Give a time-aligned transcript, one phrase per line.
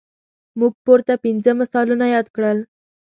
[0.59, 2.57] موږ پورته پنځه مثالونه یاد کړل.